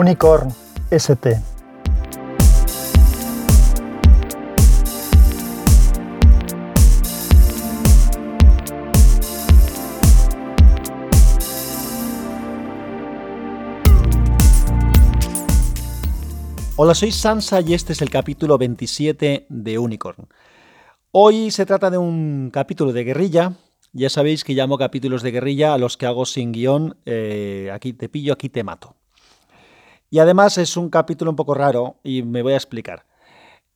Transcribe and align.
Unicorn 0.00 0.48
ST. 0.90 1.36
Hola, 16.76 16.94
soy 16.94 17.12
Sansa 17.12 17.60
y 17.60 17.74
este 17.74 17.92
es 17.92 18.00
el 18.00 18.08
capítulo 18.08 18.56
27 18.56 19.44
de 19.50 19.78
Unicorn. 19.78 20.28
Hoy 21.12 21.50
se 21.50 21.66
trata 21.66 21.90
de 21.90 21.98
un 21.98 22.48
capítulo 22.50 22.94
de 22.94 23.04
guerrilla. 23.04 23.52
Ya 23.92 24.08
sabéis 24.08 24.44
que 24.44 24.54
llamo 24.54 24.78
capítulos 24.78 25.22
de 25.22 25.32
guerrilla 25.32 25.74
a 25.74 25.78
los 25.78 25.98
que 25.98 26.06
hago 26.06 26.24
sin 26.24 26.52
guion. 26.52 26.96
Eh, 27.04 27.70
aquí 27.70 27.92
te 27.92 28.08
pillo, 28.08 28.32
aquí 28.32 28.48
te 28.48 28.64
mato. 28.64 28.96
Y 30.10 30.18
además 30.18 30.58
es 30.58 30.76
un 30.76 30.90
capítulo 30.90 31.30
un 31.30 31.36
poco 31.36 31.54
raro 31.54 31.96
y 32.02 32.22
me 32.22 32.42
voy 32.42 32.52
a 32.52 32.56
explicar. 32.56 33.06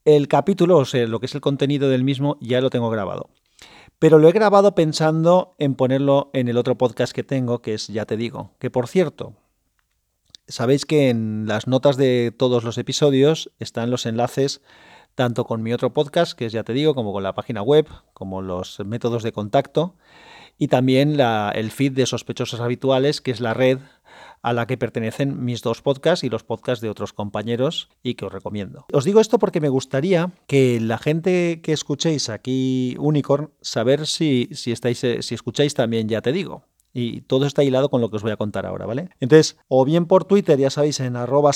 El 0.05 0.29
capítulo, 0.29 0.79
o 0.79 0.84
sea, 0.84 1.07
lo 1.07 1.20
que 1.20 1.27
es 1.27 1.34
el 1.34 1.41
contenido 1.41 1.88
del 1.88 2.05
mismo, 2.05 2.37
ya 2.41 2.60
lo 2.60 2.70
tengo 2.70 2.91
grabado. 2.91 3.30
Pero 3.98 4.19
lo 4.19 4.29
he 4.29 4.33
grabado 4.33 4.74
pensando 4.74 5.55
en 5.59 5.77
ponerlo 5.77 6.30
en 6.34 6.48
el 6.48 6.59
otro 6.59 6.77
podcast 6.77 7.12
que 7.15 7.23
tengo, 7.23 7.62
que 7.62 7.74
es 7.74 7.87
Ya 7.88 8.05
te 8.05 8.16
digo. 8.16 8.51
Que 8.59 8.69
por 8.69 8.88
cierto, 8.88 9.35
Sabéis 10.46 10.85
que 10.85 11.09
en 11.09 11.46
las 11.46 11.66
notas 11.66 11.96
de 11.96 12.30
todos 12.37 12.65
los 12.65 12.76
episodios 12.76 13.51
están 13.60 13.91
los 13.91 14.04
enlaces 14.04 14.60
tanto 15.15 15.46
con 15.46 15.63
mi 15.63 15.73
otro 15.73 15.95
podcast, 15.95 16.37
que 16.37 16.45
es 16.45 16.52
ya 16.52 16.65
te 16.65 16.74
digo, 16.74 16.95
como 16.95 17.15
con 17.15 17.23
la 17.23 17.35
página 17.35 17.63
web, 17.63 17.87
como 18.13 18.43
los 18.43 18.79
métodos 18.85 19.23
de 19.23 19.32
contacto, 19.32 19.95
y 20.59 20.69
también 20.69 21.19
el 21.21 21.71
feed 21.71 21.93
de 21.93 22.07
sospechosos 22.07 22.60
habituales, 22.60 23.21
que 23.21 23.30
es 23.30 23.41
la 23.41 23.55
red 23.55 23.79
a 24.43 24.52
la 24.52 24.66
que 24.66 24.77
pertenecen 24.77 25.43
mis 25.43 25.63
dos 25.63 25.80
podcasts 25.80 26.23
y 26.23 26.29
los 26.29 26.45
podcasts 26.45 26.83
de 26.83 26.91
otros 26.91 27.15
compañeros 27.15 27.88
y 28.02 28.15
que 28.15 28.27
os 28.27 28.33
recomiendo. 28.33 28.85
Os 28.93 29.05
digo 29.05 29.21
esto 29.21 29.38
porque 29.38 29.60
me 29.60 29.71
gustaría 29.71 30.32
que 30.47 30.80
la 30.80 30.99
gente 30.99 31.63
que 31.63 31.73
escuchéis 31.73 32.29
aquí 32.29 32.95
Unicorn, 32.99 33.51
saber 33.63 34.07
si, 34.07 34.51
si, 34.52 34.71
estáis, 34.71 34.99
si 34.99 35.35
escucháis 35.35 35.73
también, 35.73 36.09
ya 36.09 36.21
te 36.21 36.32
digo, 36.32 36.66
y 36.93 37.23
todo 37.23 37.47
está 37.47 37.65
hilado 37.65 37.88
con 37.91 38.01
lo 38.01 38.10
que 38.10 38.16
os 38.16 38.23
voy 38.23 38.32
a 38.32 38.37
contar 38.37 38.66
ahora, 38.66 38.87
¿vale? 38.87 39.09
Entonces, 39.19 39.59
o 39.66 39.85
bien 39.85 40.07
por 40.07 40.25
Twitter, 40.25 40.59
ya 40.59 40.71
sabéis, 40.71 41.01
en 41.01 41.16
arroba 41.16 41.52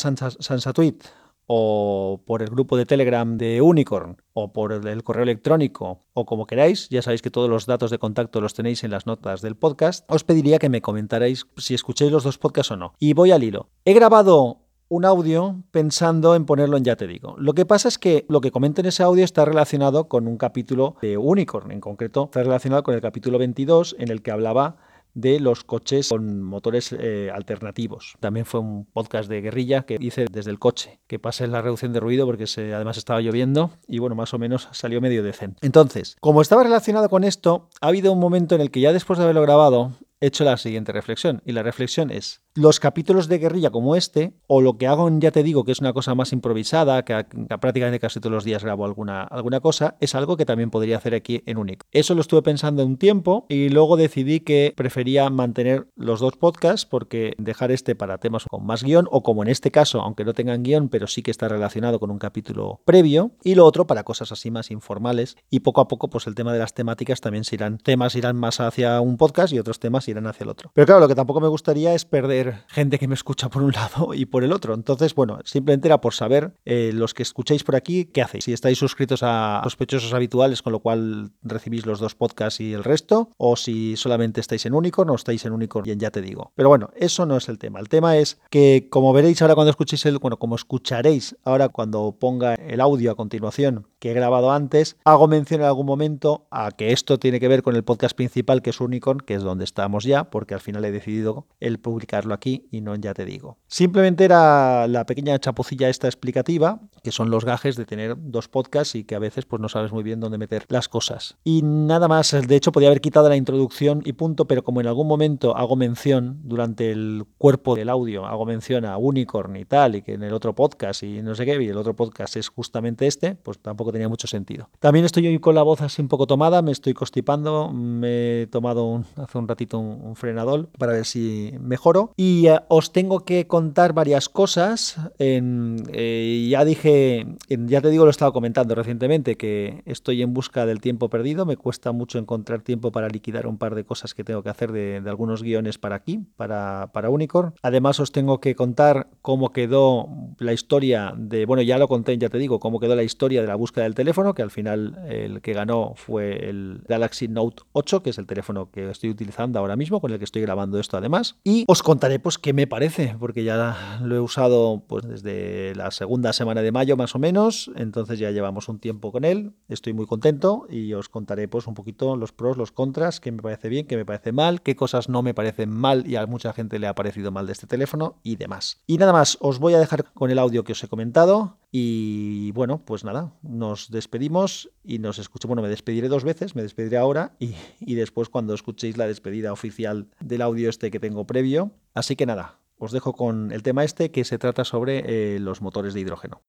o 1.49 2.23
por 2.27 2.43
el 2.43 2.51
grupo 2.51 2.77
de 2.77 2.85
Telegram 2.85 3.39
de 3.39 3.63
Unicorn, 3.63 4.19
o 4.35 4.53
por 4.53 4.73
el 4.73 5.03
correo 5.03 5.23
electrónico, 5.23 6.01
o 6.13 6.27
como 6.27 6.47
queráis, 6.47 6.89
ya 6.91 7.01
sabéis 7.01 7.23
que 7.23 7.31
todos 7.31 7.49
los 7.49 7.65
datos 7.65 7.91
de 7.91 7.99
contacto 7.99 8.43
los 8.43 8.53
tenéis 8.53 8.85
en 8.85 8.91
las 8.91 9.07
notas 9.07 9.41
del 9.41 9.57
podcast, 9.57 10.05
os 10.13 10.25
pediría 10.25 10.59
que 10.59 10.69
me 10.69 10.83
comentarais 10.83 11.47
si 11.57 11.75
escucháis 11.75 12.13
los 12.13 12.23
dos 12.23 12.37
podcasts 12.37 12.71
o 12.73 12.77
no. 12.77 12.93
Y 12.99 13.15
voy 13.15 13.33
al 13.33 13.43
hilo. 13.43 13.71
He 13.87 13.95
grabado 13.95 14.59
un 14.91 15.07
audio 15.07 15.63
pensando 15.71 16.35
en 16.35 16.45
ponerlo 16.45 16.77
en 16.77 16.85
Ya 16.85 16.97
Te 16.97 17.07
Digo. 17.07 17.35
Lo 17.39 17.55
que 17.55 17.67
pasa 17.67 17.89
es 17.89 17.99
que 17.99 18.27
lo 18.29 18.41
que 18.41 18.51
comento 18.51 18.83
en 18.83 18.87
ese 18.87 19.03
audio 19.03 19.25
está 19.25 19.45
relacionado 19.47 20.09
con 20.09 20.27
un 20.27 20.37
capítulo 20.37 20.97
de 21.01 21.17
Unicorn, 21.17 21.73
en 21.73 21.81
concreto 21.81 22.25
está 22.25 22.43
relacionado 22.43 22.83
con 22.83 22.95
el 22.95 23.01
capítulo 23.01 23.39
22 23.39 23.97
en 23.99 24.11
el 24.11 24.23
que 24.23 24.31
hablaba 24.31 24.77
de 25.21 25.41
los 25.41 25.65
coches 25.65 26.09
con 26.09 26.43
motores 26.43 26.95
eh, 26.99 27.31
alternativos. 27.35 28.15
También 28.21 28.47
fue 28.47 28.61
un 28.61 28.85
podcast 28.85 29.29
de 29.29 29.41
guerrilla 29.41 29.83
que 29.83 29.97
hice 30.01 30.27
desde 30.31 30.51
el 30.51 30.59
coche, 30.59 31.01
que 31.07 31.19
pasé 31.19 31.47
la 31.49 31.61
reducción 31.61 31.93
de 31.93 32.01
ruido 32.01 32.25
porque 32.27 32.47
se, 32.47 32.73
además 32.73 32.97
estaba 32.97 33.21
lloviendo 33.21 33.71
y 33.89 33.99
bueno, 33.99 34.15
más 34.15 34.33
o 34.35 34.39
menos 34.39 34.69
salió 34.73 35.01
medio 35.01 35.23
decente. 35.23 35.59
Entonces, 35.63 36.17
como 36.21 36.41
estaba 36.41 36.63
relacionado 36.63 37.09
con 37.09 37.25
esto, 37.25 37.69
ha 37.81 37.89
habido 37.89 38.13
un 38.13 38.21
momento 38.21 38.55
en 38.55 38.61
el 38.61 38.71
que 38.71 38.81
ya 38.81 38.93
después 38.93 39.19
de 39.19 39.25
haberlo 39.25 39.43
grabado, 39.43 39.93
hecho 40.21 40.45
la 40.45 40.57
siguiente 40.57 40.93
reflexión. 40.93 41.43
Y 41.45 41.53
la 41.53 41.63
reflexión 41.63 42.11
es, 42.11 42.43
los 42.55 42.81
capítulos 42.81 43.29
de 43.29 43.39
guerrilla 43.39 43.71
como 43.71 43.95
este, 43.95 44.35
o 44.47 44.61
lo 44.61 44.79
que 44.79 44.87
hago 44.87 45.07
en 45.07 45.21
Ya 45.21 45.31
te 45.31 45.43
digo, 45.43 45.65
que 45.65 45.73
es 45.73 45.81
una 45.81 45.93
cosa 45.93 46.15
más 46.15 46.33
improvisada, 46.33 47.05
que, 47.05 47.25
prácticamente 47.61 48.01
casi 48.01 48.21
todos 48.21 48.33
los 48.33 48.45
días 48.45 48.65
grabo 48.65 48.85
alguna, 48.85 49.23
alguna 49.23 49.61
cosa, 49.61 49.97
es 50.01 50.15
algo 50.15 50.37
que 50.37 50.45
también 50.45 50.71
podría 50.71 50.97
hacer 50.97 51.15
aquí 51.15 51.43
en 51.47 51.59
Unic. 51.59 51.85
Eso 51.93 52.15
lo 52.15 52.21
estuve 52.21 52.43
pensando 52.43 52.85
un 52.85 52.97
tiempo 52.97 53.47
y 53.49 53.69
luego 53.69 53.97
decidí 53.97 54.41
que 54.41 54.73
prefería 54.77 55.31
mantener 55.31 55.89
los 55.95 56.21
dos 56.21 56.37
podcasts 56.37 56.85
porque 56.85 57.35
dejar 57.39 57.71
este 57.71 57.95
para 57.95 58.19
temas 58.19 58.45
con 58.45 58.67
más 58.67 58.83
guion, 58.83 59.07
o 59.11 59.23
como 59.23 59.43
en 59.43 59.49
este 59.49 59.71
caso, 59.71 60.01
aunque 60.01 60.25
no 60.25 60.35
tengan 60.35 60.63
guion, 60.63 60.89
pero 60.89 61.07
sí 61.07 61.23
que 61.23 61.31
está 61.31 61.49
relacionado 61.49 62.01
con 62.01 62.11
un 62.11 62.19
capítulo 62.19 62.81
previo, 62.85 63.33
y 63.45 63.55
lo 63.55 63.67
otro 63.67 63.87
para 63.87 64.03
cosas 64.03 64.33
así 64.33 64.51
más 64.51 64.71
informales. 64.71 65.37
Y 65.51 65.61
poco 65.61 65.81
a 65.81 65.89
poco, 65.89 66.11
pues 66.11 66.27
el 66.27 66.35
tema 66.35 66.53
de 66.53 66.59
las 66.59 66.75
temáticas 66.75 67.21
también 67.21 67.45
se 67.45 67.55
irán, 67.55 67.79
temas 67.79 68.17
irán 68.17 68.37
más 68.37 68.61
hacia 68.61 69.01
un 69.01 69.17
podcast 69.17 69.53
y 69.53 69.59
otros 69.59 69.79
temas 69.79 70.08
irán 70.13 70.27
hacia 70.27 70.45
el 70.45 70.51
otro. 70.51 70.71
Pero 70.75 70.87
claro, 70.87 71.01
lo 71.01 71.09
que 71.09 71.15
tampoco 71.15 71.41
me 71.41 71.49
gustaría 71.49 71.95
es 71.95 72.05
perder 72.05 72.65
gente 72.69 72.99
que 72.99 73.09
me 73.09 73.15
escucha 73.15 73.49
por 73.49 73.63
un 73.63 73.73
lado 73.73 74.15
y 74.15 74.27
por 74.27 74.45
el 74.45 74.53
otro. 74.53 74.75
Entonces, 74.75 75.15
bueno, 75.15 75.39
simplemente 75.45 75.89
era 75.89 76.01
por 76.01 76.15
saber 76.15 76.55
eh, 76.65 76.91
los 76.95 77.15
que 77.15 77.23
escucháis 77.23 77.65
por 77.65 77.77
aquí, 77.77 78.07
¿qué 78.07 78.23
hacéis? 78.23 78.45
Si 78.45 78.53
estáis 78.53 78.79
suscritos 78.79 79.21
a 79.23 79.61
sospechosos 79.65 80.13
habituales, 80.15 80.63
con 80.63 80.73
lo 80.73 80.81
cual 80.81 81.31
recibís 81.43 81.87
los 81.87 82.01
dos 82.01 82.15
podcasts 82.15 82.61
y 82.61 82.73
el 82.73 82.85
resto, 82.85 83.31
o 83.37 83.57
si 83.57 83.97
solamente 83.97 84.41
estáis 84.41 84.67
en 84.67 84.75
Unicorn 84.75 85.11
o 85.11 85.15
estáis 85.15 85.45
en 85.45 85.53
Unicorn, 85.53 85.85
bien 85.85 85.99
ya 85.99 86.11
te 86.11 86.23
digo. 86.23 86.53
Pero 86.55 86.69
bueno, 86.69 86.91
eso 86.97 87.27
no 87.27 87.37
es 87.37 87.49
el 87.49 87.59
tema. 87.59 87.81
El 87.81 87.89
tema 87.89 88.17
es 88.17 88.39
que, 88.51 88.89
como 88.91 89.13
veréis 89.13 89.43
ahora 89.43 89.55
cuando 89.55 89.71
escuchéis 89.71 90.07
el, 90.07 90.19
bueno, 90.19 90.39
como 90.39 90.57
escucharéis 90.57 91.37
ahora 91.45 91.69
cuando 91.69 92.17
ponga 92.19 92.55
el 92.55 92.81
audio 92.81 93.11
a 93.11 93.15
continuación 93.15 93.87
que 93.99 94.11
he 94.11 94.15
grabado 94.15 94.53
antes, 94.53 94.97
hago 95.05 95.29
mención 95.29 95.61
en 95.61 95.67
algún 95.67 95.87
momento 95.87 96.47
a 96.51 96.71
que 96.71 96.93
esto 96.93 97.19
tiene 97.19 97.41
que 97.41 97.49
ver 97.49 97.63
con 97.63 97.77
el 97.77 97.85
podcast 97.85 98.17
principal 98.17 98.63
que 98.63 98.71
es 98.71 98.81
Unicorn, 98.81 99.21
que 99.21 99.35
es 99.35 99.43
donde 99.43 99.65
estamos 99.65 100.05
ya, 100.05 100.31
porque 100.31 100.55
al 100.55 100.61
final 100.61 100.85
he 100.85 100.91
decidido 100.91 101.47
el 101.61 101.79
publicarlo 101.79 102.35
aquí 102.35 102.69
y 102.71 102.81
no 102.81 102.95
Ya 102.97 103.15
Te 103.15 103.25
Digo. 103.25 103.59
Simplemente 103.67 104.25
era 104.25 104.87
la 104.87 105.07
pequeña 105.07 105.39
chapucilla 105.39 105.89
esta 105.89 106.07
explicativa, 106.07 106.81
que 107.03 107.13
son 107.13 107.31
los 107.31 107.45
gajes 107.45 107.77
de 107.77 107.85
tener 107.85 108.17
dos 108.19 108.49
podcasts 108.49 108.95
y 108.95 109.05
que 109.05 109.15
a 109.15 109.19
veces 109.19 109.45
pues 109.47 109.61
no 109.61 109.69
sabes 109.69 109.93
muy 109.93 110.03
bien 110.03 110.21
dónde 110.21 110.39
meter 110.39 110.65
las 110.69 110.89
cosas. 110.89 111.37
Y 111.45 111.63
nada 111.63 112.09
más, 112.09 112.31
de 112.31 112.57
hecho 112.57 112.73
podía 112.73 112.89
haber 112.89 113.01
quitado 113.01 113.29
la 113.29 113.37
introducción 113.37 114.03
y 114.05 114.13
punto, 114.13 114.47
pero 114.47 114.63
como 114.63 114.81
en 114.81 114.87
algún 114.87 115.07
momento 115.07 115.57
hago 115.57 115.77
mención 115.77 116.41
durante 116.45 116.91
el 116.91 117.25
cuerpo 117.39 117.75
del 117.75 117.89
audio, 117.89 118.27
hago 118.27 118.47
mención 118.47 118.85
a 118.85 118.97
Unicorn 118.97 119.57
y 119.57 119.65
tal, 119.65 119.97
y 119.97 120.03
que 120.03 120.15
en 120.15 120.23
el 120.23 120.33
otro 120.33 120.55
podcast 120.55 121.03
y 121.03 121.23
no 121.23 121.35
sé 121.35 121.45
qué, 121.45 121.61
y 121.63 121.69
el 121.69 121.77
otro 121.77 121.95
podcast 121.95 122.37
es 122.37 122.49
justamente 122.49 123.07
este, 123.07 123.35
pues 123.35 123.59
tampoco 123.59 123.88
tenía 123.93 124.09
mucho 124.09 124.27
sentido. 124.27 124.69
También 124.79 125.05
estoy 125.05 125.27
hoy 125.27 125.39
con 125.39 125.55
la 125.55 125.63
voz 125.63 125.81
así 125.81 126.03
un 126.03 126.09
poco 126.09 126.27
tomada, 126.27 126.63
me 126.63 126.73
estoy 126.73 126.95
constipando, 126.95 127.73
me 127.73 128.43
he 128.43 128.47
tomado 128.47 129.05
hace 129.17 129.39
un 129.39 129.49
ratito 129.49 129.79
un, 129.79 130.17
frenador 130.17 130.69
para 130.79 130.93
ver 130.93 131.05
si 131.05 131.53
mejoro. 131.61 132.13
Y 132.17 132.47
eh, 132.47 132.61
os 132.69 132.93
tengo 132.93 133.21
que 133.21 133.47
contar 133.47 133.93
varias 133.93 134.29
cosas. 134.29 134.97
Eh, 135.19 136.49
ya 136.51 136.65
dije, 136.65 137.27
ya 137.49 137.81
te 137.81 137.91
digo, 137.91 138.05
lo 138.05 138.11
he 138.11 138.13
estado 138.13 138.33
comentando 138.33 138.75
recientemente, 138.75 139.37
que 139.37 139.83
estoy 139.87 140.23
en 140.23 140.35
busca 140.35 140.67
del 140.67 140.81
tiempo 140.81 141.09
perdido, 141.09 141.47
me 141.47 141.57
cuesta 141.57 141.93
mucho 141.93 142.19
encontrar 142.19 142.63
tiempo 142.63 142.93
para 142.93 143.09
liquidar 143.09 143.47
un 143.47 143.59
par 143.59 143.75
de 143.75 143.85
cosas 143.85 144.15
que 144.15 144.25
tengo 144.25 144.43
que 144.43 144.51
hacer 144.51 144.73
de, 144.73 145.03
algunos 145.07 145.43
guiones 145.43 145.79
para 145.79 145.97
aquí, 145.97 146.21
para 146.37 146.89
Unicorn. 147.09 147.55
Además 147.63 148.01
os 148.01 148.13
tengo 148.13 148.41
que 148.41 148.55
contar 148.55 149.09
cómo 149.23 149.53
quedó 149.53 150.09
la 150.39 150.53
historia 150.53 151.15
de, 151.17 151.47
bueno, 151.47 151.63
ya 151.63 151.79
lo 151.79 151.89
conté, 151.89 152.17
ya 152.19 152.29
te 152.29 152.39
digo, 152.39 152.61
cómo 152.61 152.81
quedó 152.81 152.95
la 152.97 153.03
historia 153.03 153.41
de 153.41 153.47
la 153.47 153.55
búsqueda 153.55 153.78
del 153.83 153.95
teléfono, 153.95 154.35
que 154.35 154.43
al 154.43 154.51
final 154.51 155.05
el 155.09 155.41
que 155.41 155.53
ganó 155.53 155.95
fue 155.97 156.49
el 156.49 156.83
Galaxy 156.89 157.29
Note 157.29 157.63
8, 157.73 158.03
que 158.03 158.11
es 158.11 158.19
el 158.19 158.27
teléfono 158.27 158.71
que 158.71 158.89
estoy 158.91 159.11
utilizando 159.11 159.59
ahora 159.59 159.77
mismo, 159.77 160.01
con 160.01 160.13
el 160.13 160.19
que 160.19 160.25
estoy 160.25 160.43
grabando 160.43 160.79
esto 160.79 160.97
además. 160.97 161.37
Y 161.45 161.65
os 161.67 161.83
contaré 161.83 162.19
pues 162.19 162.39
qué 162.39 162.53
me 162.53 162.67
parece, 162.67 163.17
porque 163.19 163.45
ya 163.45 163.99
lo 164.03 164.17
he 164.17 164.21
usado 164.21 164.83
pues 164.87 165.07
desde 165.07 165.75
la 165.75 165.91
segunda 165.91 166.33
semana 166.33 166.63
de 166.63 166.73
mayo 166.73 166.97
más 166.97 167.15
o 167.15 167.19
menos, 167.19 167.71
entonces 167.77 168.19
ya 168.19 168.31
llevamos 168.31 168.69
un 168.69 168.79
tiempo 168.79 169.13
con 169.13 169.25
él, 169.25 169.53
estoy 169.69 169.93
muy 169.93 170.07
contento 170.07 170.67
y 170.69 170.93
os 170.95 171.09
contaré 171.09 171.49
pues 171.49 171.67
un 171.67 171.75
poquito 171.75 172.17
los 172.17 172.33
pros, 172.33 172.57
los 172.57 172.73
contras, 172.73 173.21
qué 173.21 173.33
me 173.33 173.43
parece 173.43 173.69
bien, 173.69 173.87
qué 173.87 173.97
me 173.97 174.05
parece 174.05 174.33
mal, 174.33 174.63
qué 174.63 174.77
cosas 174.77 175.09
no 175.09 175.23
me 175.23 175.35
parecen 175.35 175.71
mal 175.71 176.07
y 176.07 176.17
a 176.17 176.27
mucha 176.27 176.53
gente 176.53 176.79
le 176.79 176.87
ha 176.87 176.95
parecido 176.95 177.31
mal 177.31 177.47
de 177.47 177.53
este 177.53 177.67
teléfono 177.67 178.17
y 178.23 178.37
demás. 178.37 178.83
Y 178.87 178.99
nada 178.99 179.13
más, 179.13 179.39
os 179.41 179.59
voy 179.59 179.75
a 179.75 179.79
dejar 179.79 180.05
con 180.13 180.31
el 180.31 180.39
audio 180.39 180.65
que 180.65 180.73
os 180.73 180.83
he 180.83 180.89
comentado. 180.89 181.59
Y 181.71 182.51
bueno, 182.53 182.81
pues 182.85 183.05
nada, 183.05 183.35
nos 183.69 183.91
despedimos 183.91 184.71
y 184.83 184.99
nos 184.99 185.19
escuchamos. 185.19 185.51
Bueno, 185.51 185.63
me 185.63 185.69
despediré 185.69 186.09
dos 186.09 186.25
veces, 186.25 186.57
me 186.57 186.63
despediré 186.63 186.97
ahora 186.97 187.33
y, 187.39 187.55
y, 187.81 187.95
después 187.95 188.29
cuando 188.29 188.55
escuchéis 188.55 188.97
la 188.97 189.07
despedida 189.07 189.53
oficial 189.53 190.09
del 190.21 190.43
audio 190.43 190.71
este 190.71 190.91
que 190.91 191.01
tengo 191.01 191.27
previo. 191.27 191.71
Así 191.95 192.17
que 192.17 192.25
nada, 192.25 192.59
os 192.79 192.93
dejo 192.93 193.13
con 193.13 193.53
el 193.53 193.63
tema 193.63 193.85
este 193.85 194.11
que 194.11 194.25
se 194.25 194.39
trata 194.39 194.65
sobre 194.65 195.05
eh, 195.07 195.39
los 195.39 195.61
motores 195.61 195.93
de 195.93 196.01
hidrógeno. 196.01 196.41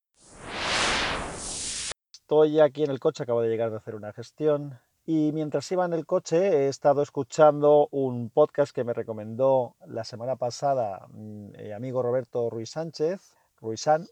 Estoy 2.11 2.59
aquí 2.61 2.83
en 2.83 2.91
el 2.91 2.99
coche, 2.99 3.23
acabo 3.23 3.41
de 3.41 3.49
llegar 3.49 3.71
de 3.71 3.77
hacer 3.77 3.95
una 3.95 4.13
gestión 4.13 4.79
y 5.05 5.31
mientras 5.33 5.69
iba 5.71 5.85
en 5.85 5.93
el 5.93 6.05
coche 6.05 6.37
he 6.37 6.67
estado 6.67 7.01
escuchando 7.01 7.89
un 7.91 8.29
podcast 8.29 8.73
que 8.73 8.83
me 8.83 8.93
recomendó 8.93 9.75
la 9.87 10.03
semana 10.03 10.35
pasada 10.35 11.07
mi 11.11 11.51
eh, 11.55 11.73
amigo 11.73 12.01
Roberto 12.01 12.49
Ruiz 12.49 12.69
Sánchez, 12.69 13.35
Ruizán, 13.59 14.07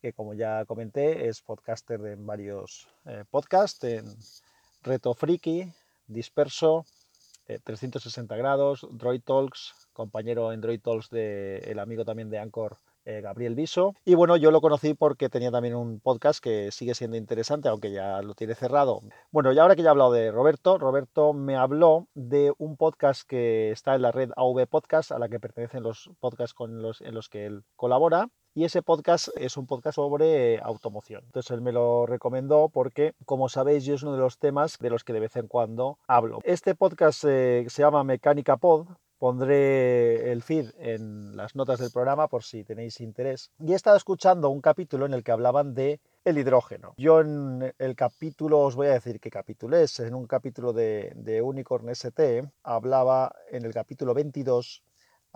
que 0.00 0.12
como 0.12 0.34
ya 0.34 0.64
comenté 0.64 1.28
es 1.28 1.42
podcaster 1.42 2.00
de 2.00 2.16
varios 2.16 2.88
eh, 3.06 3.24
podcasts, 3.30 3.82
en 3.84 4.04
Reto 4.82 5.14
Friki, 5.14 5.72
Disperso, 6.06 6.84
360 7.64 8.34
eh, 8.34 8.38
grados, 8.38 8.86
Droid 8.90 9.22
Talks, 9.22 9.88
compañero 9.92 10.52
en 10.52 10.60
Droid 10.60 10.80
Talks 10.80 11.10
del 11.10 11.78
amigo 11.78 12.04
también 12.04 12.30
de 12.30 12.38
Anchor 12.38 12.78
eh, 13.08 13.20
Gabriel 13.20 13.54
Viso. 13.54 13.94
Y 14.04 14.16
bueno, 14.16 14.36
yo 14.36 14.50
lo 14.50 14.60
conocí 14.60 14.94
porque 14.94 15.28
tenía 15.28 15.52
también 15.52 15.76
un 15.76 16.00
podcast 16.00 16.42
que 16.42 16.72
sigue 16.72 16.92
siendo 16.92 17.16
interesante, 17.16 17.68
aunque 17.68 17.92
ya 17.92 18.20
lo 18.20 18.34
tiene 18.34 18.56
cerrado. 18.56 19.00
Bueno, 19.30 19.52
y 19.52 19.58
ahora 19.60 19.76
que 19.76 19.82
ya 19.82 19.88
he 19.88 19.90
hablado 19.90 20.10
de 20.10 20.32
Roberto, 20.32 20.76
Roberto 20.76 21.32
me 21.32 21.54
habló 21.54 22.08
de 22.14 22.52
un 22.58 22.76
podcast 22.76 23.22
que 23.22 23.70
está 23.70 23.94
en 23.94 24.02
la 24.02 24.10
red 24.10 24.30
AV 24.36 24.66
Podcast, 24.66 25.12
a 25.12 25.20
la 25.20 25.28
que 25.28 25.38
pertenecen 25.38 25.84
los 25.84 26.10
podcasts 26.18 26.52
con 26.52 26.82
los, 26.82 27.00
en 27.00 27.14
los 27.14 27.28
que 27.28 27.46
él 27.46 27.62
colabora. 27.76 28.28
Y 28.56 28.64
ese 28.64 28.80
podcast 28.80 29.28
es 29.36 29.58
un 29.58 29.66
podcast 29.66 29.96
sobre 29.96 30.58
automoción. 30.62 31.22
Entonces 31.26 31.50
él 31.50 31.60
me 31.60 31.72
lo 31.72 32.06
recomendó 32.06 32.70
porque, 32.70 33.12
como 33.26 33.50
sabéis, 33.50 33.84
yo 33.84 33.94
es 33.94 34.02
uno 34.02 34.14
de 34.14 34.18
los 34.18 34.38
temas 34.38 34.78
de 34.78 34.88
los 34.88 35.04
que 35.04 35.12
de 35.12 35.20
vez 35.20 35.36
en 35.36 35.46
cuando 35.46 35.98
hablo. 36.06 36.38
Este 36.42 36.74
podcast 36.74 37.22
eh, 37.28 37.66
se 37.68 37.82
llama 37.82 38.02
Mecánica 38.02 38.56
Pod, 38.56 38.86
Pondré 39.18 40.32
el 40.32 40.42
feed 40.42 40.70
en 40.78 41.36
las 41.36 41.54
notas 41.54 41.80
del 41.80 41.90
programa 41.90 42.28
por 42.28 42.44
si 42.44 42.64
tenéis 42.64 43.00
interés. 43.02 43.50
Y 43.58 43.72
he 43.72 43.74
estado 43.74 43.98
escuchando 43.98 44.48
un 44.48 44.62
capítulo 44.62 45.04
en 45.04 45.12
el 45.12 45.22
que 45.22 45.32
hablaban 45.32 45.74
de 45.74 46.00
el 46.24 46.38
hidrógeno. 46.38 46.94
Yo 46.96 47.20
en 47.20 47.74
el 47.78 47.94
capítulo, 47.94 48.60
os 48.60 48.74
voy 48.74 48.86
a 48.86 48.92
decir 48.92 49.20
qué 49.20 49.30
capítulo 49.30 49.76
es, 49.76 50.00
en 50.00 50.14
un 50.14 50.26
capítulo 50.26 50.72
de, 50.72 51.12
de 51.14 51.42
Unicorn 51.42 51.90
ST, 51.90 52.42
hablaba 52.62 53.34
en 53.50 53.66
el 53.66 53.74
capítulo 53.74 54.14
22 54.14 54.82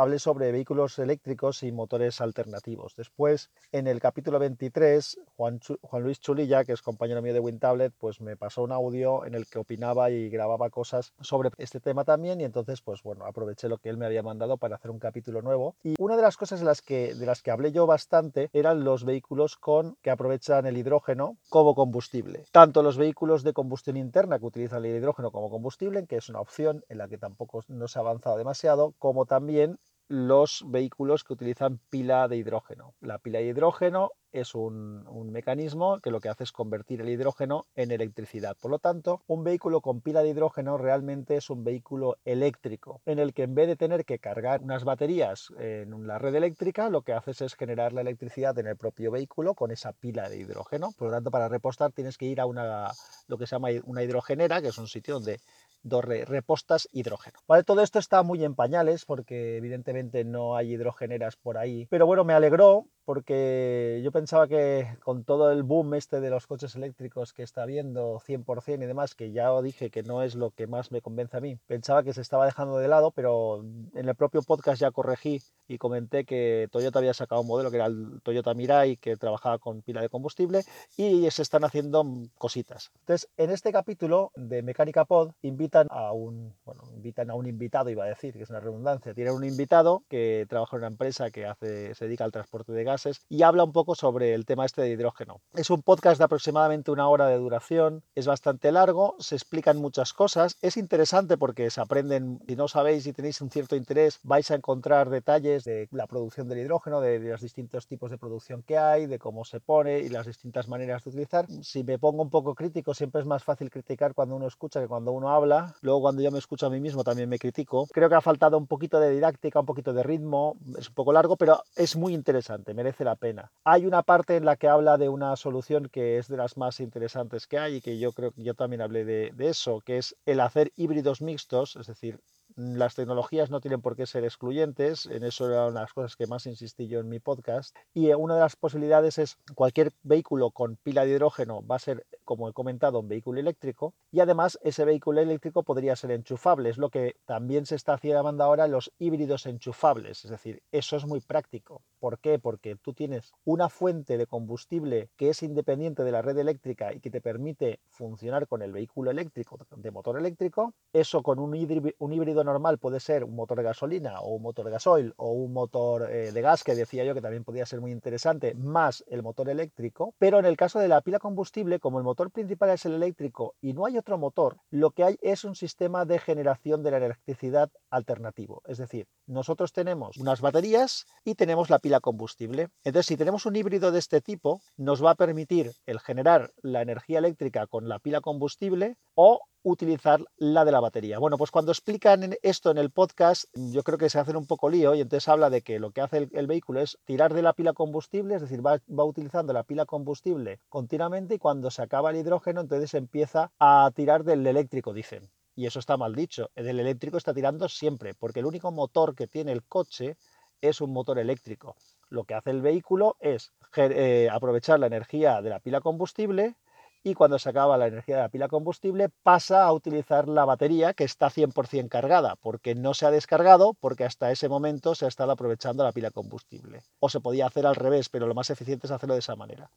hablé 0.00 0.18
sobre 0.18 0.50
vehículos 0.50 0.98
eléctricos 0.98 1.62
y 1.62 1.72
motores 1.72 2.22
alternativos. 2.22 2.94
Después, 2.96 3.50
en 3.70 3.86
el 3.86 4.00
capítulo 4.00 4.38
23, 4.38 5.20
Juan, 5.36 5.60
Luis 6.00 6.20
Chulilla, 6.20 6.64
que 6.64 6.72
es 6.72 6.80
compañero 6.80 7.20
mío 7.20 7.34
de 7.34 7.40
WinTablet, 7.40 7.92
pues 7.98 8.22
me 8.22 8.34
pasó 8.34 8.62
un 8.62 8.72
audio 8.72 9.26
en 9.26 9.34
el 9.34 9.46
que 9.46 9.58
opinaba 9.58 10.10
y 10.10 10.30
grababa 10.30 10.70
cosas 10.70 11.12
sobre 11.20 11.50
este 11.58 11.80
tema 11.80 12.04
también 12.04 12.40
y 12.40 12.44
entonces, 12.44 12.80
pues 12.80 13.02
bueno, 13.02 13.26
aproveché 13.26 13.68
lo 13.68 13.76
que 13.76 13.90
él 13.90 13.98
me 13.98 14.06
había 14.06 14.22
mandado 14.22 14.56
para 14.56 14.76
hacer 14.76 14.90
un 14.90 14.98
capítulo 14.98 15.42
nuevo. 15.42 15.74
Y 15.82 15.96
una 15.98 16.16
de 16.16 16.22
las 16.22 16.38
cosas 16.38 16.60
de 16.60 16.66
las 16.66 16.80
que, 16.80 17.14
de 17.14 17.26
las 17.26 17.42
que 17.42 17.50
hablé 17.50 17.70
yo 17.70 17.86
bastante 17.86 18.48
eran 18.54 18.84
los 18.84 19.04
vehículos 19.04 19.56
con 19.56 19.96
que 20.00 20.10
aprovechan 20.10 20.64
el 20.64 20.78
hidrógeno 20.78 21.36
como 21.50 21.74
combustible. 21.74 22.46
Tanto 22.52 22.82
los 22.82 22.96
vehículos 22.96 23.42
de 23.42 23.52
combustión 23.52 23.98
interna 23.98 24.38
que 24.38 24.46
utilizan 24.46 24.82
el 24.82 24.96
hidrógeno 24.96 25.30
como 25.30 25.50
combustible, 25.50 26.06
que 26.06 26.16
es 26.16 26.30
una 26.30 26.40
opción 26.40 26.86
en 26.88 26.96
la 26.96 27.06
que 27.06 27.18
tampoco 27.18 27.62
no 27.68 27.86
se 27.86 27.98
ha 27.98 28.02
avanzado 28.02 28.38
demasiado, 28.38 28.94
como 28.98 29.26
también 29.26 29.78
los 30.10 30.64
vehículos 30.66 31.22
que 31.22 31.34
utilizan 31.34 31.78
pila 31.88 32.26
de 32.26 32.36
hidrógeno. 32.36 32.94
La 33.00 33.20
pila 33.20 33.38
de 33.38 33.44
hidrógeno 33.44 34.10
es 34.32 34.56
un, 34.56 35.04
mecanismo 35.30 36.00
que 36.00 36.10
lo 36.10 36.20
que 36.20 36.28
hace 36.28 36.42
es 36.42 36.50
convertir 36.50 37.00
el 37.00 37.08
hidrógeno 37.08 37.66
en 37.76 37.92
electricidad. 37.92 38.56
Por 38.60 38.72
lo 38.72 38.80
tanto, 38.80 39.22
un 39.28 39.44
vehículo 39.44 39.80
con 39.80 40.00
pila 40.00 40.22
de 40.22 40.30
hidrógeno 40.30 40.78
realmente 40.78 41.36
es 41.36 41.48
un 41.48 41.62
vehículo 41.62 42.16
eléctrico, 42.24 43.00
en 43.06 43.20
el 43.20 43.32
que 43.32 43.44
en 43.44 43.54
vez 43.54 43.68
de 43.68 43.76
tener 43.76 44.04
que 44.04 44.18
cargar 44.18 44.62
unas 44.62 44.82
baterías 44.82 45.52
en 45.60 46.08
la 46.08 46.18
red 46.18 46.34
eléctrica, 46.34 46.90
lo 46.90 47.02
que 47.02 47.12
haces 47.12 47.40
es 47.40 47.54
generar 47.54 47.92
la 47.92 48.00
electricidad 48.00 48.58
en 48.58 48.66
el 48.66 48.76
propio 48.76 49.12
vehículo 49.12 49.54
con 49.54 49.70
esa 49.70 49.92
pila 49.92 50.28
de 50.28 50.38
hidrógeno. 50.38 50.90
Por 50.98 51.08
lo 51.08 51.14
tanto, 51.14 51.30
para 51.30 51.48
repostar 51.48 51.92
tienes 51.92 52.18
que 52.18 52.26
ir 52.26 52.40
a 52.40 52.46
una, 52.46 52.90
lo 53.28 53.38
que 53.38 53.46
se 53.46 53.54
llama 53.54 53.68
una 53.84 54.02
hidrogenera, 54.02 54.60
que 54.60 54.68
es 54.68 54.78
un 54.78 54.88
sitio 54.88 55.14
donde 55.14 55.38
dos 55.82 56.04
repostas 56.04 56.88
hidrógeno. 56.92 57.38
Vale, 57.46 57.64
todo 57.64 57.82
esto 57.82 57.98
está 57.98 58.22
muy 58.22 58.44
en 58.44 58.54
pañales 58.54 59.04
porque 59.04 59.56
evidentemente 59.56 60.24
no 60.24 60.56
hay 60.56 60.72
hidrogeneras 60.72 61.36
por 61.36 61.58
ahí, 61.58 61.86
pero 61.90 62.06
bueno, 62.06 62.24
me 62.24 62.34
alegró 62.34 62.86
porque 63.04 64.00
yo 64.04 64.12
pensaba 64.12 64.46
que 64.46 64.86
con 65.02 65.24
todo 65.24 65.50
el 65.50 65.64
boom 65.64 65.94
este 65.94 66.20
de 66.20 66.30
los 66.30 66.46
coches 66.46 66.76
eléctricos 66.76 67.32
que 67.32 67.42
está 67.42 67.64
habiendo 67.64 68.20
100% 68.20 68.84
y 68.84 68.86
demás, 68.86 69.16
que 69.16 69.32
ya 69.32 69.50
dije 69.62 69.90
que 69.90 70.04
no 70.04 70.22
es 70.22 70.36
lo 70.36 70.52
que 70.52 70.68
más 70.68 70.92
me 70.92 71.02
convence 71.02 71.36
a 71.36 71.40
mí, 71.40 71.58
pensaba 71.66 72.04
que 72.04 72.12
se 72.12 72.20
estaba 72.20 72.46
dejando 72.46 72.78
de 72.78 72.86
lado, 72.86 73.10
pero 73.10 73.64
en 73.94 74.08
el 74.08 74.14
propio 74.14 74.42
podcast 74.42 74.80
ya 74.80 74.92
corregí 74.92 75.42
y 75.66 75.78
comenté 75.78 76.24
que 76.24 76.68
Toyota 76.70 77.00
había 77.00 77.14
sacado 77.14 77.40
un 77.40 77.48
modelo 77.48 77.70
que 77.70 77.78
era 77.78 77.86
el 77.86 78.20
Toyota 78.22 78.54
Mirai 78.54 78.96
que 78.96 79.16
trabajaba 79.16 79.58
con 79.58 79.82
pila 79.82 80.00
de 80.00 80.08
combustible 80.08 80.62
y 80.96 81.28
se 81.30 81.42
están 81.42 81.64
haciendo 81.64 82.04
cositas. 82.38 82.92
Entonces, 83.00 83.28
en 83.36 83.50
este 83.50 83.72
capítulo 83.72 84.30
de 84.36 84.62
Mecánica 84.62 85.04
Pod 85.04 85.32
invitan 85.70 85.86
a 85.90 86.12
un, 86.12 86.52
bueno, 86.64 86.82
invitan 86.96 87.30
a 87.30 87.34
un 87.34 87.46
invitado, 87.46 87.90
iba 87.90 88.04
a 88.04 88.08
decir, 88.08 88.34
que 88.34 88.42
es 88.42 88.50
una 88.50 88.58
redundancia, 88.58 89.14
tienen 89.14 89.34
un 89.34 89.44
invitado 89.44 90.02
que 90.08 90.46
trabaja 90.48 90.76
en 90.76 90.80
una 90.80 90.88
empresa 90.88 91.30
que 91.30 91.46
hace, 91.46 91.94
se 91.94 92.06
dedica 92.06 92.24
al 92.24 92.32
transporte 92.32 92.72
de 92.72 92.82
gas 92.82 93.08
y 93.28 93.42
habla 93.42 93.62
un 93.62 93.72
poco 93.72 93.94
sobre 93.94 94.34
el 94.34 94.44
tema 94.46 94.66
este 94.66 94.82
de 94.82 94.90
hidrógeno. 94.90 95.40
Es 95.54 95.70
un 95.70 95.82
podcast 95.82 96.18
de 96.18 96.24
aproximadamente 96.24 96.90
una 96.90 97.08
hora 97.08 97.28
de 97.28 97.36
duración, 97.36 98.02
es 98.16 98.26
bastante 98.26 98.72
largo, 98.72 99.14
se 99.20 99.36
explican 99.36 99.76
muchas 99.76 100.12
cosas, 100.12 100.56
es 100.60 100.76
interesante 100.76 101.38
porque 101.38 101.70
se 101.70 101.80
aprenden, 101.80 102.40
si 102.48 102.56
no 102.56 102.66
sabéis 102.66 103.06
y 103.06 103.12
tenéis 103.12 103.40
un 103.40 103.50
cierto 103.50 103.76
interés, 103.76 104.18
vais 104.24 104.50
a 104.50 104.56
encontrar 104.56 105.08
detalles 105.08 105.62
de 105.62 105.88
la 105.92 106.08
producción 106.08 106.48
del 106.48 106.58
hidrógeno, 106.58 107.00
de, 107.00 107.20
los 107.20 107.42
distintos 107.42 107.86
tipos 107.86 108.10
de 108.10 108.18
producción 108.18 108.64
que 108.64 108.76
hay, 108.76 109.06
de 109.06 109.20
cómo 109.20 109.44
se 109.44 109.60
pone 109.60 110.00
y 110.00 110.08
las 110.08 110.26
distintas 110.26 110.66
maneras 110.66 111.04
de 111.04 111.10
utilizar. 111.10 111.46
Si 111.62 111.84
me 111.84 111.98
pongo 111.98 112.22
un 112.22 112.30
poco 112.30 112.56
crítico, 112.56 112.92
siempre 112.92 113.20
es 113.20 113.26
más 113.26 113.44
fácil 113.44 113.70
criticar 113.70 114.14
cuando 114.14 114.34
uno 114.34 114.48
escucha 114.48 114.80
que 114.80 114.88
cuando 114.88 115.12
uno 115.12 115.30
habla. 115.30 115.59
Luego 115.80 116.00
cuando 116.00 116.22
yo 116.22 116.30
me 116.30 116.38
escucho 116.38 116.66
a 116.66 116.70
mí 116.70 116.80
mismo 116.80 117.04
también 117.04 117.28
me 117.28 117.38
critico. 117.38 117.86
Creo 117.92 118.08
que 118.08 118.14
ha 118.14 118.20
faltado 118.20 118.58
un 118.58 118.66
poquito 118.66 119.00
de 119.00 119.10
didáctica, 119.10 119.60
un 119.60 119.66
poquito 119.66 119.92
de 119.92 120.02
ritmo, 120.02 120.56
es 120.78 120.88
un 120.88 120.94
poco 120.94 121.12
largo, 121.12 121.36
pero 121.36 121.62
es 121.76 121.96
muy 121.96 122.14
interesante, 122.14 122.74
merece 122.74 123.04
la 123.04 123.16
pena. 123.16 123.50
Hay 123.64 123.86
una 123.86 124.02
parte 124.02 124.36
en 124.36 124.44
la 124.44 124.56
que 124.56 124.68
habla 124.68 124.98
de 124.98 125.08
una 125.08 125.36
solución 125.36 125.88
que 125.88 126.18
es 126.18 126.28
de 126.28 126.36
las 126.36 126.56
más 126.56 126.80
interesantes 126.80 127.46
que 127.46 127.58
hay 127.58 127.76
y 127.76 127.80
que 127.80 127.98
yo 127.98 128.12
creo 128.12 128.32
que 128.32 128.42
yo 128.42 128.54
también 128.54 128.82
hablé 128.82 129.04
de, 129.04 129.32
eso, 129.38 129.80
que 129.80 129.98
es 129.98 130.16
el 130.26 130.40
hacer 130.40 130.72
híbridos 130.76 131.22
mixtos, 131.22 131.76
es 131.76 131.86
decir, 131.86 132.20
las 132.56 132.94
tecnologías 132.94 133.50
no 133.50 133.60
tienen 133.60 133.80
por 133.80 133.96
qué 133.96 134.06
ser 134.06 134.24
excluyentes, 134.24 135.06
en 135.06 135.24
eso 135.24 135.46
era 135.46 135.66
una 135.66 135.80
de 135.80 135.84
las 135.84 135.92
cosas 135.92 136.16
que 136.16 136.26
más 136.26 136.46
insistí 136.46 136.88
yo 136.88 137.00
en 137.00 137.08
mi 137.08 137.20
podcast, 137.20 137.76
y 137.94 138.12
una 138.12 138.34
de 138.34 138.40
las 138.40 138.56
posibilidades 138.56 139.18
es 139.18 139.38
cualquier 139.54 139.92
vehículo 140.02 140.50
con 140.50 140.76
pila 140.76 141.04
de 141.04 141.12
hidrógeno 141.12 141.64
va 141.66 141.76
a 141.76 141.80
ser, 141.80 142.06
como 142.24 142.48
he 142.48 142.52
comentado, 142.52 143.00
un 143.00 143.08
vehículo 143.08 143.40
eléctrico, 143.40 143.94
y 144.10 144.20
además 144.20 144.58
ese 144.62 144.84
vehículo 144.84 145.20
eléctrico 145.20 145.62
podría 145.62 145.96
ser 145.96 146.10
enchufable, 146.10 146.70
es 146.70 146.78
lo 146.78 146.90
que 146.90 147.16
también 147.24 147.66
se 147.66 147.76
está 147.76 147.98
llamando 148.02 148.44
ahora 148.44 148.66
los 148.66 148.92
híbridos 148.98 149.46
enchufables, 149.46 150.24
es 150.24 150.30
decir, 150.30 150.62
eso 150.72 150.96
es 150.96 151.06
muy 151.06 151.20
práctico. 151.20 151.82
¿Por 151.98 152.18
qué? 152.18 152.38
Porque 152.38 152.76
tú 152.76 152.94
tienes 152.94 153.32
una 153.44 153.68
fuente 153.68 154.16
de 154.16 154.26
combustible 154.26 155.10
que 155.16 155.28
es 155.28 155.42
independiente 155.42 156.02
de 156.02 156.12
la 156.12 156.22
red 156.22 156.38
eléctrica 156.38 156.94
y 156.94 157.00
que 157.00 157.10
te 157.10 157.20
permite 157.20 157.80
funcionar 157.88 158.48
con 158.48 158.62
el 158.62 158.72
vehículo 158.72 159.10
eléctrico 159.10 159.58
de 159.76 159.90
motor 159.90 160.18
eléctrico, 160.18 160.74
eso 160.92 161.22
con 161.22 161.38
un 161.38 161.54
híbrido 161.54 162.39
normal 162.44 162.78
puede 162.78 163.00
ser 163.00 163.24
un 163.24 163.34
motor 163.34 163.58
de 163.58 163.64
gasolina 163.64 164.20
o 164.20 164.34
un 164.34 164.42
motor 164.42 164.64
de 164.64 164.72
gasoil 164.72 165.14
o 165.16 165.30
un 165.30 165.52
motor 165.52 166.10
eh, 166.10 166.32
de 166.32 166.40
gas, 166.42 166.64
que 166.64 166.74
decía 166.74 167.04
yo 167.04 167.14
que 167.14 167.20
también 167.20 167.44
podría 167.44 167.66
ser 167.66 167.80
muy 167.80 167.92
interesante, 167.92 168.54
más 168.54 169.04
el 169.08 169.22
motor 169.22 169.48
eléctrico. 169.48 170.14
Pero 170.18 170.38
en 170.38 170.46
el 170.46 170.56
caso 170.56 170.78
de 170.78 170.88
la 170.88 171.00
pila 171.00 171.18
combustible, 171.18 171.80
como 171.80 171.98
el 171.98 172.04
motor 172.04 172.30
principal 172.30 172.70
es 172.70 172.86
el 172.86 172.94
eléctrico 172.94 173.54
y 173.60 173.72
no 173.72 173.86
hay 173.86 173.98
otro 173.98 174.18
motor, 174.18 174.58
lo 174.70 174.90
que 174.90 175.04
hay 175.04 175.18
es 175.22 175.44
un 175.44 175.54
sistema 175.54 176.04
de 176.04 176.18
generación 176.18 176.82
de 176.82 176.90
la 176.90 176.98
electricidad 176.98 177.70
alternativo. 177.90 178.62
Es 178.66 178.78
decir, 178.78 179.06
nosotros 179.26 179.72
tenemos 179.72 180.16
unas 180.16 180.40
baterías 180.40 181.06
y 181.24 181.34
tenemos 181.34 181.70
la 181.70 181.78
pila 181.78 182.00
combustible. 182.00 182.68
Entonces, 182.84 183.06
si 183.06 183.16
tenemos 183.16 183.46
un 183.46 183.56
híbrido 183.56 183.92
de 183.92 183.98
este 183.98 184.20
tipo, 184.20 184.60
nos 184.76 185.04
va 185.04 185.12
a 185.12 185.14
permitir 185.14 185.72
el 185.86 186.00
generar 186.00 186.52
la 186.62 186.82
energía 186.82 187.18
eléctrica 187.18 187.66
con 187.66 187.88
la 187.88 187.98
pila 187.98 188.20
combustible 188.20 188.96
o 189.14 189.40
utilizar 189.62 190.24
la 190.36 190.64
de 190.64 190.72
la 190.72 190.80
batería. 190.80 191.18
Bueno, 191.18 191.36
pues 191.36 191.50
cuando 191.50 191.72
explican 191.72 192.34
esto 192.42 192.70
en 192.70 192.78
el 192.78 192.90
podcast, 192.90 193.44
yo 193.54 193.82
creo 193.82 193.98
que 193.98 194.10
se 194.10 194.18
hacen 194.18 194.36
un 194.36 194.46
poco 194.46 194.70
lío 194.70 194.94
y 194.94 195.00
entonces 195.00 195.28
habla 195.28 195.50
de 195.50 195.62
que 195.62 195.78
lo 195.78 195.90
que 195.90 196.00
hace 196.00 196.28
el, 196.32 196.46
vehículo 196.46 196.80
es 196.80 196.98
tirar 197.04 197.34
de 197.34 197.42
la 197.42 197.52
pila 197.52 197.72
combustible, 197.72 198.34
es 198.34 198.40
decir, 198.42 198.64
va, 198.64 198.80
utilizando 199.04 199.52
la 199.52 199.64
pila 199.64 199.86
combustible 199.86 200.60
continuamente 200.68 201.34
y 201.34 201.38
cuando 201.38 201.70
se 201.70 201.82
acaba 201.82 202.10
el 202.10 202.16
hidrógeno, 202.16 202.60
entonces 202.60 202.94
empieza 202.94 203.52
a 203.58 203.90
tirar 203.94 204.24
del 204.24 204.46
eléctrico, 204.46 204.92
dicen. 204.92 205.30
Y 205.54 205.66
eso 205.66 205.78
está 205.78 205.96
mal 205.96 206.14
dicho. 206.14 206.50
Del 206.54 206.80
eléctrico 206.80 207.18
está 207.18 207.34
tirando 207.34 207.68
siempre, 207.68 208.14
porque 208.14 208.40
el 208.40 208.46
único 208.46 208.72
motor 208.72 209.14
que 209.14 209.26
tiene 209.26 209.52
el 209.52 209.64
coche 209.64 210.16
es 210.60 210.80
un 210.80 210.92
motor 210.92 211.18
eléctrico. 211.18 211.76
Lo 212.08 212.24
que 212.24 212.34
hace 212.34 212.50
el 212.50 212.62
vehículo 212.62 213.16
es 213.20 213.52
eh, 213.76 214.28
aprovechar 214.30 214.80
la 214.80 214.86
energía 214.86 215.42
de 215.42 215.50
la 215.50 215.60
pila 215.60 215.80
combustible 215.80 216.56
y 217.02 217.14
cuando 217.14 217.38
se 217.38 217.48
acaba 217.48 217.78
la 217.78 217.86
energía 217.86 218.16
de 218.16 218.22
la 218.22 218.28
pila 218.28 218.48
combustible 218.48 219.08
pasa 219.22 219.64
a 219.64 219.72
utilizar 219.72 220.28
la 220.28 220.44
batería 220.44 220.92
que 220.92 221.04
está 221.04 221.30
100% 221.30 221.88
cargada, 221.88 222.36
porque 222.36 222.74
no 222.74 222.94
se 222.94 223.06
ha 223.06 223.10
descargado, 223.10 223.74
porque 223.74 224.04
hasta 224.04 224.30
ese 224.30 224.48
momento 224.48 224.94
se 224.94 225.06
ha 225.06 225.08
estado 225.08 225.32
aprovechando 225.32 225.84
la 225.84 225.92
pila 225.92 226.10
combustible. 226.10 226.82
O 226.98 227.08
se 227.08 227.20
podía 227.20 227.46
hacer 227.46 227.66
al 227.66 227.76
revés, 227.76 228.08
pero 228.08 228.26
lo 228.26 228.34
más 228.34 228.50
eficiente 228.50 228.86
es 228.86 228.90
hacerlo 228.90 229.14
de 229.14 229.20
esa 229.20 229.36
manera. 229.36 229.70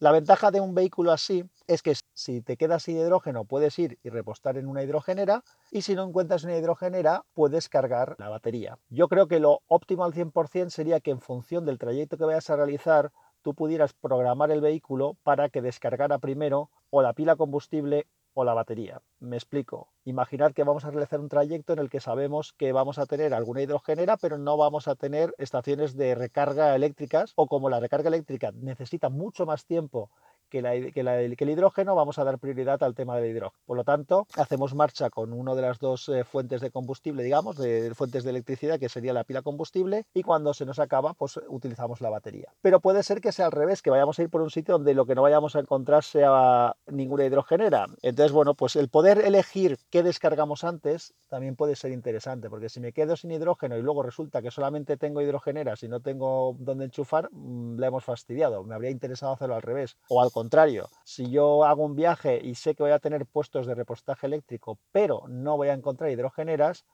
La 0.00 0.12
ventaja 0.12 0.52
de 0.52 0.60
un 0.60 0.76
vehículo 0.76 1.10
así 1.10 1.44
es 1.66 1.82
que 1.82 1.92
si 2.14 2.40
te 2.40 2.56
quedas 2.56 2.84
sin 2.84 2.98
hidrógeno 2.98 3.44
puedes 3.44 3.76
ir 3.80 3.98
y 4.04 4.10
repostar 4.10 4.56
en 4.56 4.68
una 4.68 4.84
hidrogenera 4.84 5.42
y 5.72 5.82
si 5.82 5.96
no 5.96 6.04
encuentras 6.04 6.44
una 6.44 6.56
hidrogenera 6.56 7.24
puedes 7.34 7.68
cargar 7.68 8.14
la 8.20 8.28
batería. 8.28 8.78
Yo 8.90 9.08
creo 9.08 9.26
que 9.26 9.40
lo 9.40 9.62
óptimo 9.66 10.04
al 10.04 10.12
100% 10.12 10.70
sería 10.70 11.00
que 11.00 11.10
en 11.10 11.20
función 11.20 11.66
del 11.66 11.80
trayecto 11.80 12.16
que 12.16 12.26
vayas 12.26 12.48
a 12.48 12.54
realizar 12.54 13.10
tú 13.48 13.54
pudieras 13.54 13.94
programar 13.94 14.50
el 14.50 14.60
vehículo 14.60 15.16
para 15.22 15.48
que 15.48 15.62
descargara 15.62 16.18
primero 16.18 16.68
o 16.90 17.00
la 17.00 17.14
pila 17.14 17.34
combustible 17.34 18.06
o 18.34 18.44
la 18.44 18.52
batería. 18.52 19.00
Me 19.20 19.36
explico. 19.36 19.88
Imaginad 20.04 20.52
que 20.52 20.64
vamos 20.64 20.84
a 20.84 20.90
realizar 20.90 21.18
un 21.18 21.30
trayecto 21.30 21.72
en 21.72 21.78
el 21.78 21.88
que 21.88 22.00
sabemos 22.00 22.52
que 22.52 22.72
vamos 22.72 22.98
a 22.98 23.06
tener 23.06 23.32
alguna 23.32 23.62
hidrogenera, 23.62 24.18
pero 24.18 24.36
no 24.36 24.58
vamos 24.58 24.86
a 24.86 24.96
tener 24.96 25.34
estaciones 25.38 25.96
de 25.96 26.14
recarga 26.14 26.76
eléctricas 26.76 27.32
o 27.36 27.46
como 27.46 27.70
la 27.70 27.80
recarga 27.80 28.08
eléctrica 28.08 28.52
necesita 28.52 29.08
mucho 29.08 29.46
más 29.46 29.64
tiempo 29.64 30.10
que, 30.48 30.58
el 30.58 31.50
hidrógeno, 31.50 31.94
vamos 31.94 32.18
a 32.18 32.24
dar 32.24 32.38
prioridad 32.38 32.82
al 32.82 32.94
tema 32.94 33.16
del 33.16 33.30
hidrógeno. 33.30 33.62
Por 33.66 33.76
lo 33.76 33.84
tanto, 33.84 34.26
hacemos 34.36 34.74
marcha 34.74 35.10
con 35.10 35.32
una 35.32 35.54
de 35.54 35.62
las 35.62 35.78
dos 35.78 36.08
eh, 36.08 36.24
fuentes 36.24 36.60
de 36.60 36.70
combustible, 36.70 37.22
digamos, 37.22 37.56
de, 37.56 37.94
fuentes 37.94 38.24
de 38.24 38.30
electricidad, 38.30 38.78
que 38.78 38.88
sería 38.88 39.12
la 39.12 39.24
pila 39.24 39.42
combustible, 39.42 40.06
y 40.14 40.22
cuando 40.22 40.54
se 40.54 40.66
nos 40.66 40.78
acaba, 40.78 41.14
pues 41.14 41.38
utilizamos 41.48 42.00
la 42.00 42.10
batería. 42.10 42.52
Pero 42.60 42.80
puede 42.80 43.02
ser 43.02 43.20
que 43.20 43.32
sea 43.32 43.46
al 43.46 43.52
revés, 43.52 43.82
que 43.82 43.90
vayamos 43.90 44.18
a 44.18 44.22
ir 44.22 44.30
por 44.30 44.42
un 44.42 44.50
sitio 44.50 44.74
donde 44.74 44.94
lo 44.94 45.06
que 45.06 45.14
no 45.14 45.22
vayamos 45.22 45.56
a 45.56 45.60
encontrar 45.60 46.04
sea 46.04 46.74
ninguna 46.86 47.24
hidrogenera. 47.24 47.86
Entonces, 48.02 48.32
bueno, 48.32 48.54
pues 48.54 48.76
el 48.76 48.88
poder 48.88 49.24
elegir 49.24 49.78
qué 49.90 50.02
descargamos 50.02 50.64
antes 50.64 51.14
también 51.28 51.56
puede 51.56 51.76
ser 51.76 51.92
interesante, 51.92 52.48
porque 52.48 52.68
si 52.68 52.80
me 52.80 52.92
quedo 52.92 53.16
sin 53.16 53.30
hidrógeno 53.30 53.76
y 53.76 53.82
luego 53.82 54.02
resulta 54.02 54.42
que 54.42 54.50
solamente 54.50 54.96
tengo 54.96 55.20
hidrogeneras 55.20 55.82
y 55.82 55.88
no 55.88 56.00
tengo 56.00 56.56
dónde 56.58 56.86
enchufar, 56.86 57.28
mm, 57.32 57.78
le 57.78 57.86
hemos 57.86 58.04
fastidiado. 58.04 58.64
Me 58.64 58.74
habría 58.74 58.90
interesado 58.90 59.32
hacerlo 59.32 59.54
al 59.54 59.62
revés. 59.62 59.96
O 60.08 60.22
al 60.22 60.30
contrario, 60.38 60.88
si 61.02 61.30
yo 61.30 61.64
hago 61.64 61.84
un 61.84 61.96
viaje 61.96 62.40
y 62.40 62.54
sé 62.54 62.76
que 62.76 62.84
voy 62.84 62.92
a 62.92 63.00
tener 63.00 63.26
puestos 63.26 63.66
de 63.66 63.74
repostaje 63.74 64.28
eléctrico, 64.28 64.78
pero 64.92 65.24
no 65.26 65.56
voy 65.56 65.66
a 65.66 65.72
encontrar 65.72 66.10
hidrogeneras, 66.10 66.84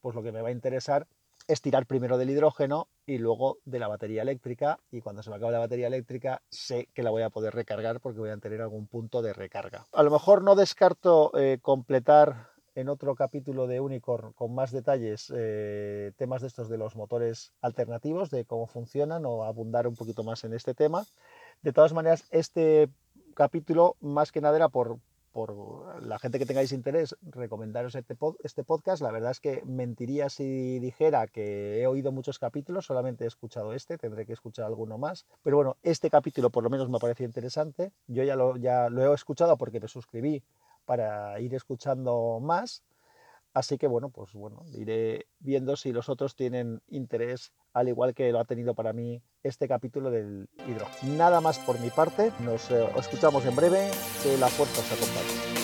pues 0.00 0.16
lo 0.16 0.22
que 0.22 0.32
me 0.32 0.40
va 0.40 0.48
a 0.48 0.52
interesar 0.52 1.06
es 1.46 1.60
tirar 1.60 1.84
primero 1.84 2.16
del 2.16 2.30
hidrógeno 2.30 2.88
y 3.04 3.18
luego 3.18 3.58
de 3.66 3.78
la 3.78 3.88
batería 3.88 4.22
eléctrica 4.22 4.78
y 4.90 5.02
cuando 5.02 5.22
se 5.22 5.28
me 5.28 5.36
acabe 5.36 5.52
la 5.52 5.58
batería 5.58 5.88
eléctrica 5.88 6.40
sé 6.48 6.88
que 6.94 7.02
la 7.02 7.10
voy 7.10 7.22
a 7.22 7.28
poder 7.28 7.54
recargar 7.54 8.00
porque 8.00 8.20
voy 8.20 8.30
a 8.30 8.38
tener 8.38 8.62
algún 8.62 8.86
punto 8.86 9.20
de 9.20 9.34
recarga. 9.34 9.84
A 9.92 10.02
lo 10.02 10.10
mejor 10.10 10.42
no 10.42 10.54
descarto 10.54 11.30
eh, 11.36 11.58
completar 11.60 12.54
en 12.74 12.88
otro 12.88 13.14
capítulo 13.14 13.66
de 13.66 13.80
Unicorn 13.80 14.32
con 14.32 14.54
más 14.54 14.72
detalles 14.72 15.32
eh, 15.34 16.12
temas 16.16 16.40
de 16.40 16.48
estos 16.48 16.68
de 16.68 16.78
los 16.78 16.96
motores 16.96 17.52
alternativos, 17.60 18.30
de 18.30 18.44
cómo 18.44 18.66
funcionan 18.66 19.24
o 19.26 19.44
abundar 19.44 19.86
un 19.86 19.94
poquito 19.94 20.24
más 20.24 20.44
en 20.44 20.54
este 20.54 20.74
tema. 20.74 21.04
De 21.64 21.72
todas 21.72 21.94
maneras, 21.94 22.26
este 22.30 22.90
capítulo 23.32 23.96
más 24.02 24.32
que 24.32 24.42
nada 24.42 24.54
era 24.54 24.68
por, 24.68 24.98
por 25.32 26.04
la 26.04 26.18
gente 26.18 26.38
que 26.38 26.44
tengáis 26.44 26.72
interés, 26.72 27.16
recomendaros 27.22 27.94
este, 27.94 28.18
este 28.42 28.64
podcast. 28.64 29.00
La 29.00 29.10
verdad 29.10 29.30
es 29.30 29.40
que 29.40 29.62
mentiría 29.64 30.28
si 30.28 30.78
dijera 30.78 31.26
que 31.26 31.80
he 31.80 31.86
oído 31.86 32.12
muchos 32.12 32.38
capítulos, 32.38 32.84
solamente 32.84 33.24
he 33.24 33.26
escuchado 33.26 33.72
este, 33.72 33.96
tendré 33.96 34.26
que 34.26 34.34
escuchar 34.34 34.66
alguno 34.66 34.98
más. 34.98 35.24
Pero 35.42 35.56
bueno, 35.56 35.78
este 35.82 36.10
capítulo 36.10 36.50
por 36.50 36.64
lo 36.64 36.68
menos 36.68 36.90
me 36.90 36.98
pareció 36.98 37.24
interesante. 37.24 37.92
Yo 38.08 38.24
ya 38.24 38.36
lo, 38.36 38.58
ya 38.58 38.90
lo 38.90 39.10
he 39.10 39.14
escuchado 39.14 39.56
porque 39.56 39.80
me 39.80 39.88
suscribí 39.88 40.42
para 40.84 41.40
ir 41.40 41.54
escuchando 41.54 42.40
más. 42.42 42.82
Así 43.54 43.78
que 43.78 43.86
bueno, 43.86 44.10
pues 44.10 44.34
bueno, 44.34 44.64
iré 44.74 45.28
viendo 45.38 45.76
si 45.76 45.92
los 45.92 46.10
otros 46.10 46.36
tienen 46.36 46.82
interés, 46.88 47.54
al 47.74 47.88
igual 47.88 48.14
que 48.14 48.32
lo 48.32 48.38
ha 48.38 48.44
tenido 48.44 48.74
para 48.74 48.92
mí 48.92 49.20
este 49.42 49.68
capítulo 49.68 50.10
del 50.10 50.48
hidrógeno. 50.66 51.14
Nada 51.16 51.40
más 51.40 51.58
por 51.58 51.78
mi 51.80 51.90
parte, 51.90 52.32
nos 52.40 52.70
eh, 52.70 52.86
escuchamos 52.96 53.44
en 53.44 53.56
breve, 53.56 53.90
que 54.22 54.38
la 54.38 54.48
fuerza 54.48 54.80
os 54.80 54.92
acompañe. 54.92 55.63